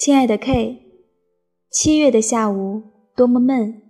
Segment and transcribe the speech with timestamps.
[0.00, 0.80] 亲爱的 K，
[1.70, 2.84] 七月的下午
[3.14, 3.82] 多么闷。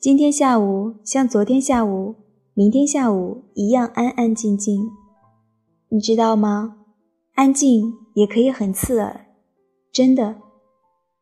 [0.00, 2.16] 今天下午像昨天下午、
[2.54, 4.90] 明天下午一样安安静静。
[5.90, 6.78] 你知道吗？
[7.34, 9.26] 安静也可以很刺耳，
[9.92, 10.38] 真的。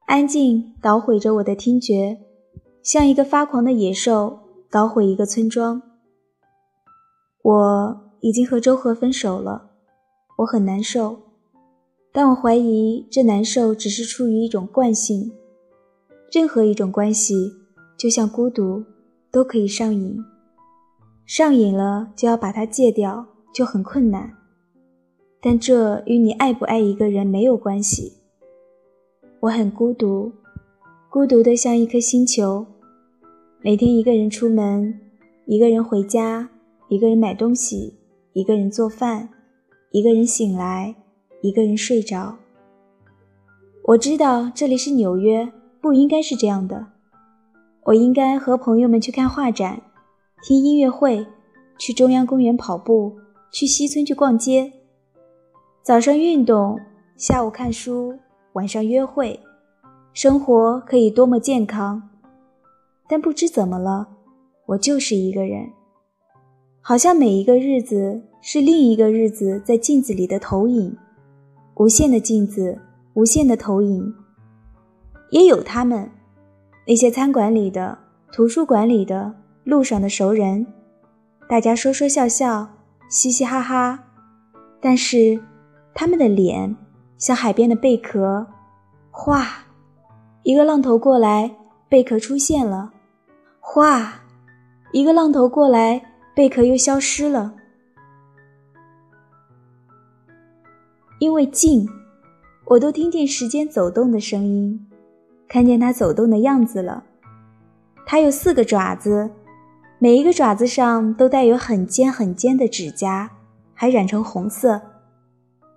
[0.07, 2.21] 安静捣毁着我的听觉，
[2.83, 4.39] 像一个发狂的野兽
[4.71, 5.83] 捣毁一个村庄。
[7.43, 9.73] 我已经和周和分手了，
[10.39, 11.30] 我很难受。
[12.13, 15.33] 但我怀疑，这难受只是出于一种惯性。
[16.33, 17.53] 任何一种关系，
[17.97, 18.85] 就像孤独，
[19.31, 20.19] 都可以上瘾。
[21.27, 24.33] 上瘾了，就要把它戒掉，就很困难。
[25.41, 28.15] 但这与你爱不爱一个人没有关系。
[29.41, 30.33] 我很孤独，
[31.09, 32.67] 孤独的像一颗星球。
[33.63, 35.01] 每天一个人出门，
[35.47, 36.51] 一个人回家，
[36.89, 37.95] 一个人买东西，
[38.33, 39.29] 一个人做饭，
[39.93, 40.97] 一个人醒来。
[41.43, 42.37] 一个人睡着。
[43.85, 46.87] 我知道这里是纽约，不应该是这样的。
[47.85, 49.81] 我应该和朋友们去看画展，
[50.43, 51.27] 听音乐会，
[51.79, 53.17] 去中央公园跑步，
[53.51, 54.71] 去西村去逛街。
[55.83, 56.79] 早上运动，
[57.17, 58.19] 下午看书，
[58.53, 59.41] 晚上约会，
[60.13, 62.11] 生活可以多么健康。
[63.09, 64.07] 但不知怎么了，
[64.67, 65.71] 我就是一个人，
[66.83, 70.95] 好像每一个日子是另一个日子在镜子里的投影。
[71.81, 72.79] 无限的镜子，
[73.15, 74.15] 无限的投影，
[75.31, 76.11] 也有他们，
[76.87, 77.97] 那些餐馆里的、
[78.31, 80.67] 图书馆里的、路上的熟人，
[81.49, 82.69] 大家说说笑笑，
[83.09, 83.99] 嘻嘻哈哈。
[84.79, 85.41] 但是，
[85.95, 86.77] 他们的脸
[87.17, 88.47] 像海边的贝壳，
[89.11, 89.47] 哗，
[90.43, 91.51] 一个浪头过来，
[91.89, 92.91] 贝壳出现了；
[93.59, 94.21] 哗，
[94.93, 96.03] 一个浪头过来，
[96.35, 97.55] 贝壳又消失了。
[101.21, 101.87] 因为静，
[102.65, 104.87] 我都听见时间走动的声音，
[105.47, 107.05] 看见它走动的样子了。
[108.07, 109.31] 它有四个爪子，
[109.99, 113.33] 每一个爪子上都带有很尖很尖的指甲，
[113.75, 114.81] 还染成红色。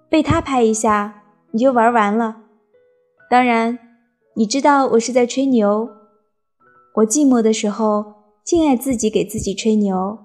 [0.10, 2.38] 被它拍一下，你就玩完了。
[3.30, 3.78] 当然，
[4.36, 5.90] 你知道我是在吹牛。
[6.96, 8.14] 我寂寞的时候，
[8.46, 10.18] 竟爱自己给自己吹牛。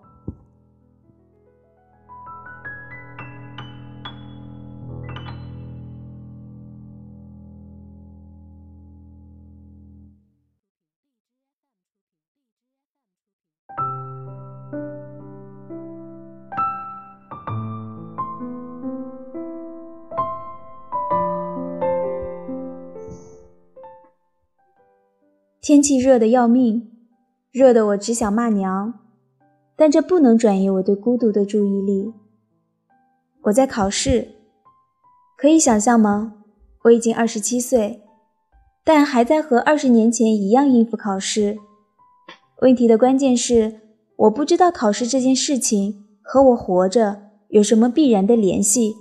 [25.68, 26.90] 天气热得要命，
[27.50, 29.00] 热得我只想骂娘，
[29.76, 32.10] 但这不能转移我对孤独的注意力。
[33.42, 34.28] 我在考试，
[35.36, 36.36] 可以想象吗？
[36.84, 38.00] 我已经二十七岁，
[38.82, 41.58] 但还在和二十年前一样应付考试。
[42.62, 43.80] 问题的关键是，
[44.16, 48.94] 我不知道考试这件事情和我活着有什么必然的联系。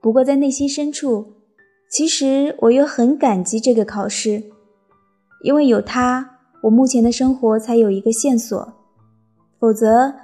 [0.00, 1.34] 不过在内心深处，
[1.92, 4.44] 其实我又很感激这个考试。
[5.42, 8.74] 因为有他，我目前的生活才有一个线索，
[9.58, 10.14] 否则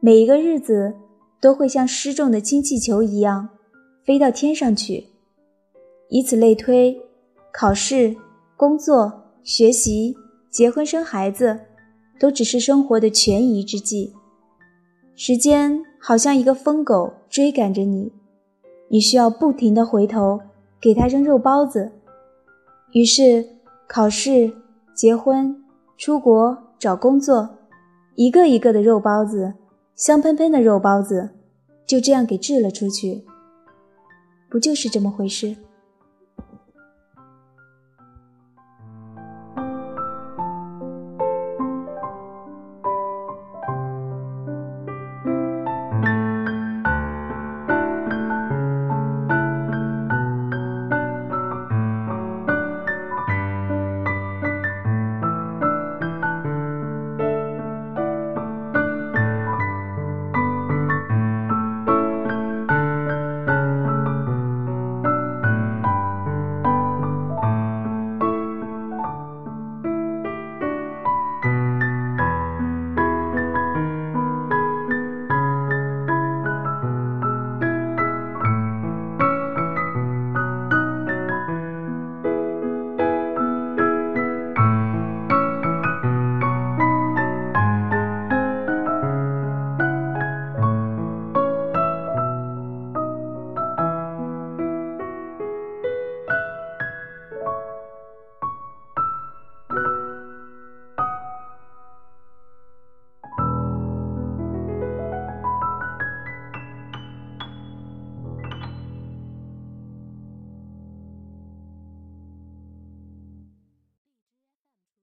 [0.00, 0.94] 每一个日子
[1.40, 3.48] 都会像失重的氢气球一样
[4.04, 5.06] 飞到天上去。
[6.10, 6.94] 以此类推，
[7.52, 8.14] 考试、
[8.54, 10.14] 工作、学习、
[10.50, 11.58] 结婚、生孩子，
[12.20, 14.12] 都只是生活的权宜之计。
[15.14, 18.12] 时间好像一个疯狗追赶着你，
[18.90, 20.38] 你需要不停地回头
[20.78, 21.90] 给他扔肉包子。
[22.92, 23.42] 于是
[23.88, 24.52] 考试。
[24.96, 25.62] 结婚、
[25.98, 27.58] 出国、找工作，
[28.14, 29.52] 一个一个的肉包子，
[29.94, 31.28] 香喷喷的肉包子，
[31.86, 33.22] 就这样给掷了出去。
[34.48, 35.54] 不就是这么回事？